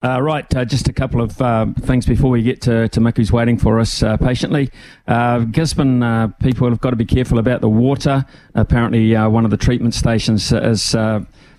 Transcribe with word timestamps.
Uh, 0.00 0.22
right, 0.22 0.54
uh, 0.54 0.64
just 0.64 0.86
a 0.86 0.92
couple 0.92 1.20
of 1.20 1.42
uh, 1.42 1.66
things 1.80 2.06
before 2.06 2.30
we 2.30 2.40
get 2.40 2.60
to, 2.60 2.88
to 2.88 3.00
Mick, 3.00 3.16
who's 3.16 3.32
waiting 3.32 3.58
for 3.58 3.80
us 3.80 4.00
uh, 4.00 4.16
patiently. 4.16 4.70
Uh, 5.08 5.40
Gisborne 5.40 6.04
uh, 6.04 6.28
people 6.40 6.68
have 6.68 6.80
got 6.80 6.90
to 6.90 6.96
be 6.96 7.04
careful 7.04 7.40
about 7.40 7.62
the 7.62 7.68
water. 7.68 8.24
Apparently, 8.54 9.14
one 9.14 9.44
of 9.44 9.50
the 9.50 9.56
treatment 9.56 9.94
stations 9.94 10.52
is 10.52 10.94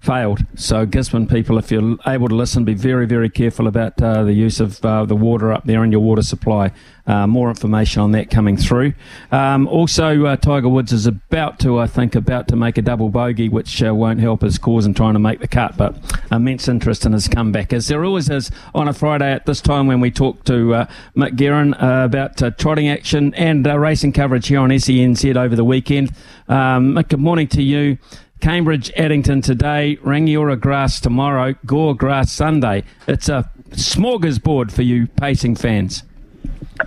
failed. 0.02 0.46
So, 0.56 0.86
Gisborne 0.86 1.28
people, 1.28 1.58
if 1.58 1.72
you're 1.72 1.98
able 2.08 2.30
to 2.30 2.36
listen, 2.36 2.64
be 2.64 2.74
very, 2.74 3.06
very 3.06 3.30
careful 3.30 3.68
about 3.68 4.02
uh, 4.02 4.24
the 4.24 4.34
use 4.34 4.60
of 4.60 4.84
uh, 4.84 5.06
the 5.06 5.16
water 5.16 5.52
up 5.52 5.66
there 5.66 5.84
in 5.84 5.92
your 5.92 6.02
water 6.02 6.22
supply. 6.22 6.72
Uh, 7.06 7.26
more 7.26 7.50
information 7.50 8.04
on 8.04 8.12
that 8.12 8.30
coming 8.30 8.56
through. 8.56 8.94
Um, 9.32 9.68
also, 9.68 10.26
uh, 10.26 10.36
Tiger 10.36 10.70
Woods 10.70 10.94
is 10.94 11.08
about 11.08 11.60
to, 11.62 11.80
I 11.80 11.88
think, 11.88 12.14
about 12.14 12.48
to 12.50 12.56
make 12.56 12.78
a 12.78 12.84
double 12.84 13.10
bogey, 13.10 13.50
which 13.50 13.82
uh, 13.82 13.96
won't 13.96 14.20
help 14.20 14.42
his 14.42 14.60
cause 14.60 14.86
in 14.86 14.94
trying 14.94 15.14
to 15.14 15.20
make 15.20 15.40
the 15.40 15.48
cut. 15.48 15.76
But 15.76 15.98
immense 16.32 16.68
interest 16.68 17.08
in 17.08 17.14
his 17.14 17.28
comeback, 17.28 17.74
as 17.74 17.88
there 17.88 18.06
always 18.06 18.30
is 18.30 18.52
on 18.76 18.88
a 18.88 18.94
Friday 18.94 19.32
at 19.32 19.48
this 19.48 19.60
time 19.60 19.88
when 19.88 20.02
we 20.02 20.12
talk 20.12 20.44
to 20.46 20.76
uh, 20.76 20.86
Mick 21.16 21.36
Guerin 21.36 21.74
about 21.80 22.38
trotting 22.60 22.88
action 22.90 23.34
and 23.34 23.66
racing 23.66 24.14
coverage 24.14 24.48
here 24.48 24.60
on 24.60 24.70
SENZ 24.70 25.36
over 25.36 25.56
the 25.56 25.66
weekend. 25.66 26.12
Um, 26.48 26.94
Mick, 26.94 27.10
good 27.10 27.20
morning 27.20 27.48
to 27.48 27.64
you. 27.64 27.98
Cambridge, 28.40 28.92
Addington 28.96 29.42
today, 29.42 29.98
Rangiora 29.98 30.60
grass 30.60 31.00
tomorrow, 31.00 31.56
Gore 31.66 31.96
grass 31.96 32.32
Sunday. 32.32 32.84
It's 33.08 33.28
a 33.28 33.50
smorgasbord 33.72 34.72
for 34.72 34.82
you 34.82 35.08
pacing 35.08 35.56
fans. 35.56 36.04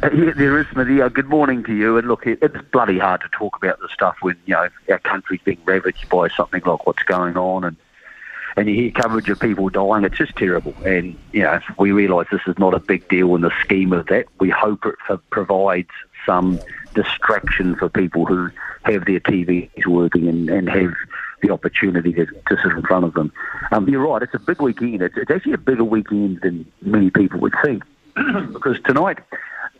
Yeah, 0.02 0.32
there 0.34 0.58
is, 0.58 0.66
Smithy. 0.68 1.06
Good 1.10 1.28
morning 1.28 1.62
to 1.64 1.74
you. 1.74 1.98
And 1.98 2.08
look, 2.08 2.26
it's 2.26 2.56
bloody 2.72 2.98
hard 2.98 3.20
to 3.20 3.28
talk 3.28 3.56
about 3.56 3.78
this 3.80 3.90
stuff 3.92 4.16
when 4.22 4.36
you 4.46 4.54
know 4.54 4.68
our 4.88 4.98
country's 5.00 5.42
being 5.42 5.60
ravaged 5.66 6.08
by 6.08 6.28
something 6.28 6.62
like 6.64 6.86
what's 6.86 7.02
going 7.02 7.36
on, 7.36 7.64
and 7.64 7.76
and 8.56 8.68
you 8.68 8.74
hear 8.74 8.90
coverage 8.90 9.28
of 9.28 9.38
people 9.38 9.68
dying. 9.68 10.04
It's 10.04 10.16
just 10.16 10.34
terrible. 10.36 10.74
And 10.86 11.18
you 11.32 11.42
know, 11.42 11.60
we 11.78 11.92
realise 11.92 12.28
this 12.32 12.40
is 12.46 12.58
not 12.58 12.72
a 12.72 12.80
big 12.80 13.06
deal 13.08 13.34
in 13.34 13.42
the 13.42 13.52
scheme 13.60 13.92
of 13.92 14.06
that. 14.06 14.26
We 14.40 14.48
hope 14.48 14.86
it 14.86 15.20
provides 15.28 15.90
some 16.24 16.58
distraction 16.94 17.76
for 17.76 17.90
people 17.90 18.24
who 18.24 18.50
have 18.84 19.04
their 19.04 19.20
TVs 19.20 19.86
working 19.86 20.28
and, 20.28 20.48
and 20.48 20.68
have 20.70 20.94
the 21.42 21.50
opportunity 21.50 22.12
to, 22.12 22.26
to 22.26 22.56
sit 22.62 22.72
in 22.72 22.82
front 22.82 23.04
of 23.04 23.14
them. 23.14 23.32
Um, 23.72 23.88
you're 23.88 24.06
right, 24.06 24.22
it's 24.22 24.34
a 24.34 24.38
big 24.38 24.62
weekend. 24.62 25.02
It's, 25.02 25.16
it's 25.16 25.30
actually 25.30 25.52
a 25.54 25.58
bigger 25.58 25.84
weekend 25.84 26.40
than 26.40 26.70
many 26.80 27.10
people 27.10 27.40
would 27.40 27.54
think 27.62 27.84
because 28.52 28.78
tonight 28.84 29.18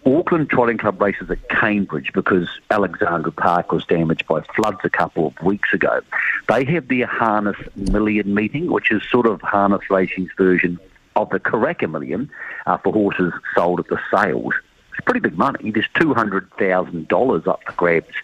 Auckland 0.05 0.51
Trotting 0.51 0.79
Club 0.79 1.01
races 1.01 1.31
at 1.31 1.49
Cambridge 1.49 2.11
because 2.13 2.49
Alexandra 2.71 3.31
Park 3.31 3.71
was 3.71 3.85
damaged 3.85 4.27
by 4.27 4.41
floods 4.55 4.81
a 4.83 4.91
couple 4.91 5.29
of 5.29 5.47
weeks 5.47 5.73
ago. 5.73 6.01
They 6.49 6.65
have 6.65 6.89
their 6.89 7.07
Harness 7.07 7.57
Million 7.77 8.35
meeting, 8.35 8.71
which 8.71 8.91
is 8.91 9.03
sort 9.09 9.27
of 9.27 9.41
harness 9.43 9.89
racing's 9.91 10.31
version 10.37 10.79
of 11.15 11.31
the 11.31 11.39
Karaka 11.39 11.89
Million 11.89 12.31
uh, 12.67 12.79
for 12.79 12.93
horses 12.93 13.33
sold 13.55 13.79
at 13.81 13.89
the 13.89 14.01
sales. 14.13 14.55
It's 14.91 15.05
pretty 15.05 15.21
big 15.21 15.39
money. 15.39 15.71
There's 15.71 15.89
$200,000 15.95 17.47
up 17.47 17.63
for 17.65 17.73
grabs 17.73 18.15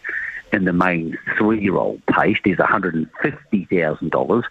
in 0.52 0.64
the 0.64 0.72
main 0.72 1.18
three-year-old 1.36 2.04
pace. 2.06 2.38
There's 2.44 2.58
$150,000 2.58 4.44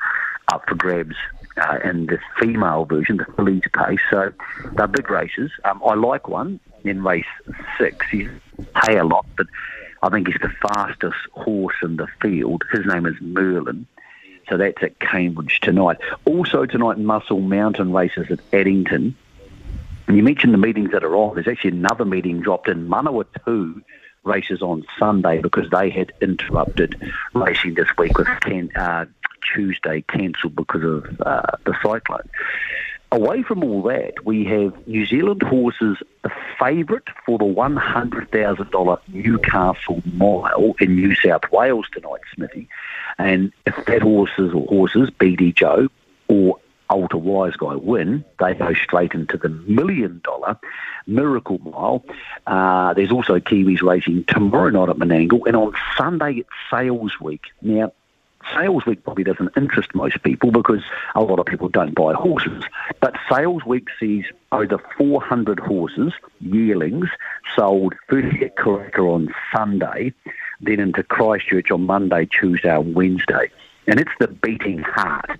up 0.50 0.64
for 0.68 0.76
grabs 0.76 1.16
uh, 1.58 1.80
in 1.84 2.06
the 2.06 2.20
female 2.40 2.86
version, 2.86 3.18
the 3.18 3.26
fillies 3.36 3.64
pace. 3.74 4.00
So 4.10 4.32
they're 4.74 4.88
big 4.88 5.10
races. 5.10 5.52
Um, 5.66 5.82
I 5.86 5.96
like 5.96 6.28
one 6.28 6.60
in 6.84 7.04
race 7.04 7.26
six. 7.78 8.06
He's 8.10 8.30
pay 8.76 8.98
a 8.98 9.04
lot, 9.04 9.26
but 9.36 9.48
I 10.02 10.10
think 10.10 10.28
he's 10.28 10.42
the 10.42 10.54
fastest 10.62 11.18
horse 11.32 11.76
in 11.82 11.98
the 11.98 12.08
field. 12.22 12.64
His 12.72 12.86
name 12.86 13.06
is 13.06 13.16
Merlin. 13.20 13.88
So 14.50 14.58
that's 14.58 14.82
at 14.82 15.00
Cambridge 15.00 15.60
tonight. 15.62 15.98
Also 16.26 16.66
tonight, 16.66 16.98
Muscle 16.98 17.42
Mountain 17.42 17.92
races 17.92 18.28
at 18.30 18.40
Addington. 18.54 19.16
And 20.08 20.16
you 20.16 20.24
mentioned 20.24 20.54
the 20.54 20.58
meetings 20.58 20.92
that 20.92 21.04
are 21.04 21.16
on. 21.16 21.36
There's 21.36 21.50
actually 21.50 21.72
another 21.72 22.06
meeting 22.06 22.40
dropped 22.40 22.70
in 22.70 22.88
Manawatu 22.88 23.84
races 24.28 24.62
on 24.62 24.86
Sunday 25.00 25.42
because 25.42 25.70
they 25.70 25.90
had 25.90 26.12
interrupted 26.22 27.12
racing 27.34 27.74
this 27.76 27.90
week 27.98 28.18
with 28.18 28.28
ten, 28.42 28.72
uh, 28.76 29.06
Tuesday 29.54 30.04
cancelled 30.10 30.56
because 30.56 30.84
of 30.84 31.22
uh, 31.22 31.42
the 31.66 31.74
cyclone. 31.82 32.30
Away 33.10 33.42
from 33.42 33.64
all 33.64 33.84
that, 33.84 34.26
we 34.26 34.44
have 34.46 34.86
New 34.86 35.06
Zealand 35.06 35.42
horses 35.42 35.98
the 36.24 36.32
favourite 36.60 37.08
for 37.26 37.38
the 37.38 37.46
$100,000 37.46 39.00
Newcastle 39.08 40.02
Mile 40.14 40.76
in 40.82 40.96
New 40.96 41.16
South 41.16 41.50
Wales 41.50 41.86
tonight, 41.94 42.20
Smithy. 42.36 42.68
And 43.18 43.54
if 43.66 43.86
that 43.86 44.02
horses 44.02 44.54
or 44.54 44.66
horses, 44.68 45.10
BD 45.10 45.56
Joe 45.56 45.88
or 46.28 46.60
Ultra 46.90 47.20
Wise 47.20 47.56
Guy 47.56 47.76
win, 47.76 48.24
they 48.40 48.54
go 48.54 48.74
straight 48.74 49.14
into 49.14 49.38
the 49.38 49.50
million 49.50 50.22
dollar 50.24 50.58
Miracle 51.06 51.60
Mile. 51.60 52.04
Uh, 52.46 52.94
there's 52.94 53.12
also 53.12 53.40
Kiwis 53.40 53.82
racing 53.82 54.26
tomorrow 54.26 54.70
night 54.70 54.90
at 54.90 54.98
Menangle, 54.98 55.46
and 55.46 55.56
on 55.56 55.74
Sunday 55.98 56.36
it's 56.36 56.50
Sales 56.70 57.20
Week. 57.20 57.46
Now, 57.62 57.92
Sales 58.56 58.86
Week 58.86 59.04
probably 59.04 59.24
doesn't 59.24 59.52
interest 59.58 59.94
most 59.94 60.22
people 60.24 60.52
because 60.52 60.84
a 61.16 61.22
lot 61.22 61.40
of 61.40 61.46
people 61.46 61.70
don't 61.70 61.96
buy 61.96 62.14
horses. 62.14 62.64
But 63.00 63.16
Sales 63.30 63.66
Week 63.66 63.88
sees 64.00 64.26
over 64.52 64.80
400 64.98 65.60
horses, 65.60 66.14
yearlings, 66.40 67.10
sold 67.56 67.94
first 68.08 68.42
at 68.42 68.56
Karaka 68.56 69.00
on 69.00 69.34
Sunday, 69.54 70.14
then 70.62 70.80
into 70.80 71.04
Christchurch 71.04 71.72
on 71.72 71.82
Monday, 71.82 72.26
Tuesday, 72.26 72.76
and 72.76 72.96
Wednesday. 72.96 73.52
And 73.88 74.00
it's 74.00 74.12
the 74.20 74.28
beating 74.28 74.80
heart 74.80 75.40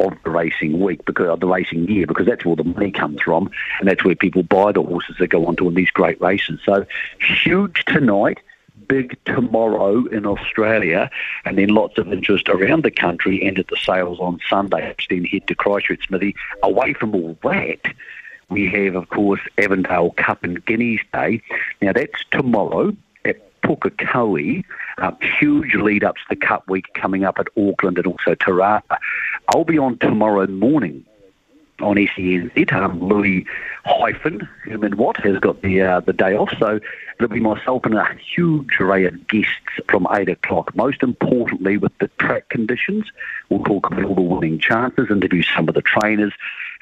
of 0.00 0.14
the 0.24 0.30
racing 0.30 0.80
week 0.80 1.04
because 1.04 1.28
of 1.28 1.40
the 1.40 1.46
racing 1.46 1.88
year 1.88 2.06
because 2.06 2.26
that's 2.26 2.44
where 2.44 2.56
the 2.56 2.64
money 2.64 2.90
comes 2.90 3.20
from 3.20 3.50
and 3.80 3.88
that's 3.88 4.04
where 4.04 4.14
people 4.14 4.42
buy 4.42 4.72
the 4.72 4.82
horses 4.82 5.16
that 5.18 5.28
go 5.28 5.46
on 5.46 5.56
to 5.56 5.64
win 5.64 5.74
these 5.74 5.90
great 5.90 6.20
races. 6.20 6.60
So 6.64 6.86
huge 7.20 7.84
tonight, 7.86 8.38
big 8.86 9.18
tomorrow 9.24 10.06
in 10.06 10.26
Australia, 10.26 11.10
and 11.44 11.58
then 11.58 11.68
lots 11.68 11.98
of 11.98 12.12
interest 12.12 12.48
around 12.48 12.84
the 12.84 12.90
country 12.90 13.46
and 13.46 13.58
at 13.58 13.68
the 13.68 13.76
sales 13.76 14.18
on 14.18 14.40
Sunday. 14.48 14.88
Which 14.88 15.08
then 15.08 15.24
head 15.24 15.46
to 15.48 15.54
Christchurch 15.54 16.06
Smithy. 16.06 16.34
Away 16.62 16.94
from 16.94 17.14
all 17.14 17.36
that, 17.42 17.80
we 18.48 18.68
have, 18.70 18.94
of 18.94 19.08
course, 19.10 19.40
Avondale 19.58 20.12
Cup 20.12 20.42
and 20.42 20.64
Guineas 20.64 21.02
Day. 21.12 21.42
Now 21.82 21.92
that's 21.92 22.24
tomorrow. 22.30 22.96
At 23.24 23.60
Pukekohe. 23.62 24.64
Um, 24.98 25.16
huge 25.38 25.74
lead 25.74 26.02
ups 26.02 26.20
to 26.28 26.34
the 26.34 26.46
Cup 26.46 26.68
week 26.68 26.86
coming 26.94 27.24
up 27.24 27.38
at 27.38 27.48
Auckland 27.56 27.98
and 27.98 28.06
also 28.06 28.34
Te 28.34 28.50
Rapa. 28.50 28.98
I'll 29.48 29.64
be 29.64 29.78
on 29.78 29.98
tomorrow 29.98 30.46
morning 30.46 31.04
on 31.80 31.96
SENZ. 31.96 32.72
Um, 32.72 33.00
Louis 33.00 33.46
Hyphen, 33.84 34.40
Herman 34.64 34.96
Watt, 34.96 35.16
has 35.18 35.38
got 35.38 35.62
the 35.62 35.80
uh, 35.80 36.00
the 36.00 36.12
day 36.12 36.36
off, 36.36 36.52
so 36.58 36.80
it'll 37.16 37.28
be 37.28 37.40
myself 37.40 37.84
and 37.84 37.94
a 37.94 38.14
huge 38.34 38.78
array 38.78 39.04
of 39.06 39.26
guests 39.26 39.52
from 39.88 40.06
8 40.12 40.28
o'clock. 40.28 40.74
Most 40.76 41.02
importantly, 41.02 41.78
with 41.78 41.96
the 41.98 42.08
track 42.18 42.48
conditions, 42.48 43.06
we'll 43.48 43.64
talk 43.64 43.90
about 43.90 44.04
all 44.04 44.14
the 44.14 44.20
winning 44.20 44.58
chances, 44.58 45.10
interview 45.10 45.42
some 45.42 45.68
of 45.68 45.74
the 45.74 45.82
trainers. 45.82 46.32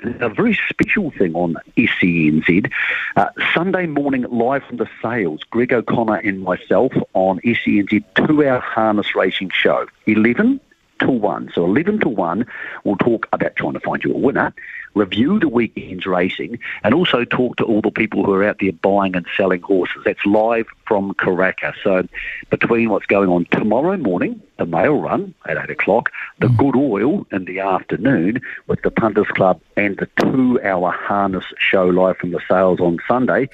And 0.03 0.21
a 0.21 0.29
very 0.29 0.59
special 0.69 1.11
thing 1.11 1.35
on 1.35 1.57
SENZ. 1.77 2.71
Uh, 3.17 3.29
Sunday 3.55 3.87
morning, 3.87 4.23
live 4.31 4.65
from 4.65 4.77
the 4.77 4.89
sales, 5.01 5.41
Greg 5.51 5.73
O'Connor 5.73 6.17
and 6.17 6.43
myself 6.43 6.93
on 7.15 7.41
SENZ 7.41 8.03
two-hour 8.15 8.61
harness 8.61 9.15
racing 9.15 9.51
show. 9.55 9.87
11 10.07 10.61
to 11.01 11.11
1. 11.11 11.51
So 11.55 11.65
11 11.65 12.01
to 12.01 12.09
1, 12.09 12.47
we'll 12.85 12.97
talk 12.97 13.29
about 13.33 13.57
trying 13.57 13.75
to 13.75 13.81
find 13.81 14.03
you 14.03 14.13
a 14.13 14.19
winner, 14.19 14.55
review 14.95 15.39
the 15.39 15.49
weekend's 15.49 16.07
racing, 16.07 16.59
and 16.83 16.95
also 16.95 17.25
talk 17.25 17.57
to 17.57 17.65
all 17.65 17.81
the 17.81 17.91
people 17.91 18.25
who 18.25 18.33
are 18.33 18.45
out 18.45 18.59
there 18.61 18.73
buying 18.73 19.15
and 19.15 19.27
selling 19.37 19.63
horses. 19.63 20.03
That's 20.05 20.25
live 20.25 20.67
from 20.87 21.15
Karaka. 21.15 21.75
So 21.83 22.07
between 22.51 22.91
what's 22.91 23.07
going 23.07 23.29
on 23.29 23.47
tomorrow 23.51 23.97
morning, 23.97 24.41
the 24.59 24.67
mail 24.67 25.01
run 25.01 25.35
at 25.47 25.59
8 25.59 25.71
o'clock, 25.71 26.11
the 26.39 26.49
mm. 26.49 26.57
good 26.57 26.77
oil 26.77 27.27
in 27.31 27.45
the 27.45 27.61
afternoon 27.61 28.41
with 28.67 28.83
the 28.83 28.91
Punters 28.91 29.29
Club 29.29 29.61
and 29.77 29.97
the 29.99 30.09
two-hour 30.21 30.91
harness 30.91 31.45
show 31.59 31.87
live 31.87 32.17
from 32.17 32.31
the 32.31 32.41
sales 32.49 32.81
on 32.81 32.99
Sunday, 33.07 33.49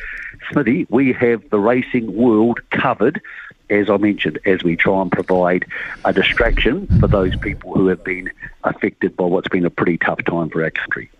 Smithy, 0.50 0.86
we 0.90 1.12
have 1.12 1.48
the 1.50 1.58
racing 1.58 2.14
world 2.14 2.60
covered 2.70 3.20
as 3.72 3.90
I 3.90 3.96
mentioned, 3.96 4.38
as 4.44 4.62
we 4.62 4.76
try 4.76 5.00
and 5.00 5.10
provide 5.10 5.64
a 6.04 6.12
distraction 6.12 6.86
for 7.00 7.06
those 7.06 7.34
people 7.36 7.74
who 7.74 7.86
have 7.88 8.04
been 8.04 8.30
affected 8.64 9.16
by 9.16 9.24
what's 9.24 9.48
been 9.48 9.64
a 9.64 9.70
pretty 9.70 9.98
tough 9.98 10.22
time 10.24 10.50
for 10.50 10.62
our 10.62 10.70
country. 10.70 11.10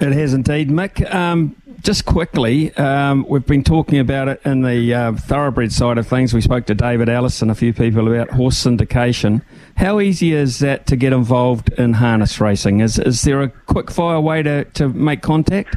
It 0.00 0.12
has 0.12 0.32
indeed, 0.32 0.68
Mick. 0.68 1.12
Um, 1.12 1.56
just 1.80 2.04
quickly, 2.04 2.72
um, 2.76 3.26
we've 3.28 3.46
been 3.46 3.64
talking 3.64 3.98
about 3.98 4.28
it 4.28 4.40
in 4.44 4.62
the 4.62 4.94
uh, 4.94 5.12
thoroughbred 5.14 5.72
side 5.72 5.98
of 5.98 6.06
things. 6.06 6.32
We 6.32 6.40
spoke 6.40 6.66
to 6.66 6.74
David 6.74 7.08
Ellis 7.08 7.42
and 7.42 7.50
a 7.50 7.54
few 7.54 7.72
people 7.72 8.12
about 8.12 8.30
horse 8.30 8.62
syndication. 8.62 9.42
How 9.76 9.98
easy 9.98 10.32
is 10.32 10.60
that 10.60 10.86
to 10.86 10.96
get 10.96 11.12
involved 11.12 11.72
in 11.72 11.94
harness 11.94 12.40
racing? 12.40 12.80
Is, 12.80 12.98
is 12.98 13.22
there 13.22 13.42
a 13.42 13.48
quick 13.48 13.90
fire 13.90 14.20
way 14.20 14.42
to, 14.42 14.64
to 14.64 14.88
make 14.88 15.20
contact? 15.22 15.76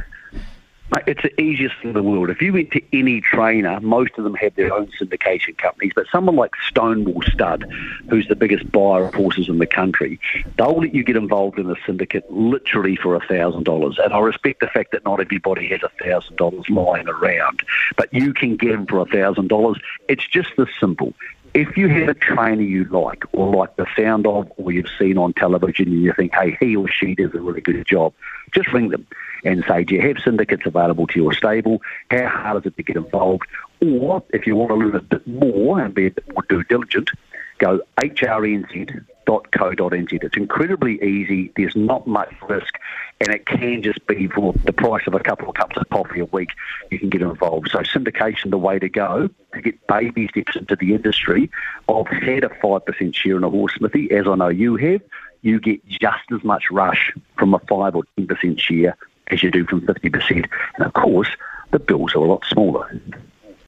It's 1.06 1.22
the 1.22 1.40
easiest 1.40 1.76
thing 1.80 1.90
in 1.90 1.94
the 1.94 2.02
world. 2.02 2.28
If 2.28 2.42
you 2.42 2.52
went 2.52 2.70
to 2.72 2.82
any 2.92 3.22
trainer, 3.22 3.80
most 3.80 4.12
of 4.18 4.24
them 4.24 4.34
have 4.34 4.54
their 4.56 4.72
own 4.72 4.90
syndication 5.00 5.56
companies, 5.56 5.92
but 5.94 6.06
someone 6.12 6.36
like 6.36 6.52
Stonewall 6.68 7.22
Stud, 7.22 7.64
who's 8.10 8.28
the 8.28 8.36
biggest 8.36 8.70
buyer 8.70 9.06
of 9.06 9.14
horses 9.14 9.48
in 9.48 9.58
the 9.58 9.66
country, 9.66 10.20
they'll 10.58 10.78
let 10.78 10.94
you 10.94 11.02
get 11.02 11.16
involved 11.16 11.58
in 11.58 11.70
a 11.70 11.76
syndicate 11.86 12.30
literally 12.30 12.96
for 12.96 13.18
$1,000. 13.18 14.04
And 14.04 14.12
I 14.12 14.18
respect 14.18 14.60
the 14.60 14.66
fact 14.66 14.92
that 14.92 15.04
not 15.04 15.20
everybody 15.20 15.68
has 15.68 15.80
$1,000 15.80 16.68
lying 16.68 17.08
around, 17.08 17.62
but 17.96 18.12
you 18.12 18.34
can 18.34 18.56
get 18.56 18.72
them 18.72 18.86
for 18.86 19.04
$1,000. 19.06 19.80
It's 20.08 20.26
just 20.26 20.50
this 20.58 20.68
simple 20.78 21.14
if 21.54 21.76
you 21.76 21.86
have 21.88 22.08
a 22.08 22.14
trainer 22.14 22.62
you 22.62 22.84
like 22.84 23.24
or 23.32 23.54
like 23.54 23.76
the 23.76 23.86
sound 23.94 24.26
of 24.26 24.50
or 24.56 24.72
you've 24.72 24.88
seen 24.98 25.18
on 25.18 25.34
television 25.34 25.88
and 25.88 26.02
you 26.02 26.12
think, 26.14 26.32
hey, 26.34 26.56
he 26.60 26.74
or 26.74 26.88
she 26.88 27.14
does 27.14 27.34
a 27.34 27.40
really 27.40 27.60
good 27.60 27.86
job, 27.86 28.14
just 28.52 28.72
ring 28.72 28.88
them 28.88 29.06
and 29.44 29.64
say, 29.66 29.84
do 29.84 29.94
you 29.94 30.02
have 30.02 30.18
syndicates 30.24 30.66
available 30.66 31.06
to 31.08 31.18
your 31.18 31.32
stable? 31.32 31.82
How 32.10 32.28
hard 32.28 32.62
is 32.62 32.66
it 32.72 32.76
to 32.76 32.82
get 32.82 32.96
involved? 32.96 33.46
Or 33.80 34.22
if 34.30 34.46
you 34.46 34.56
want 34.56 34.70
to 34.70 34.76
learn 34.76 34.94
a 34.94 35.02
bit 35.02 35.26
more 35.26 35.80
and 35.80 35.94
be 35.94 36.06
a 36.06 36.10
bit 36.10 36.32
more 36.32 36.44
due 36.48 36.62
diligent, 36.64 37.10
go 37.58 37.80
hrnz.co.nz. 38.00 39.04
It's 40.24 40.36
incredibly 40.36 41.02
easy. 41.02 41.52
There's 41.56 41.74
not 41.76 42.06
much 42.06 42.32
risk, 42.48 42.74
and 43.20 43.30
it 43.30 43.46
can 43.46 43.82
just 43.82 44.06
be 44.06 44.28
for 44.28 44.52
the 44.64 44.72
price 44.72 45.06
of 45.06 45.14
a 45.14 45.20
couple 45.20 45.48
of 45.48 45.54
cups 45.54 45.76
of 45.76 45.88
coffee 45.90 46.20
a 46.20 46.24
week. 46.26 46.50
You 46.90 46.98
can 46.98 47.08
get 47.08 47.22
involved. 47.22 47.70
So 47.70 47.78
syndication, 47.80 48.50
the 48.50 48.58
way 48.58 48.78
to 48.78 48.88
go 48.88 49.28
to 49.54 49.60
get 49.60 49.86
baby 49.86 50.28
steps 50.28 50.56
into 50.56 50.76
the 50.76 50.94
industry. 50.94 51.50
I've 51.88 52.06
had 52.06 52.44
a 52.44 52.50
five 52.60 52.84
percent 52.84 53.14
share 53.14 53.36
in 53.36 53.44
a 53.44 53.50
horse 53.50 53.74
smithy, 53.74 54.10
as 54.12 54.26
I 54.26 54.34
know 54.36 54.48
you 54.48 54.76
have. 54.76 55.02
You 55.42 55.58
get 55.58 55.84
just 55.88 56.30
as 56.32 56.44
much 56.44 56.70
rush 56.70 57.12
from 57.36 57.54
a 57.54 57.58
five 57.60 57.96
or 57.96 58.04
ten 58.16 58.28
percent 58.28 58.60
share 58.60 58.96
as 59.28 59.42
you 59.42 59.50
do 59.50 59.64
from 59.66 59.82
50%. 59.82 60.46
And 60.76 60.86
of 60.86 60.92
course, 60.92 61.28
the 61.70 61.78
bills 61.78 62.14
are 62.14 62.18
a 62.18 62.28
lot 62.28 62.44
smaller. 62.46 63.00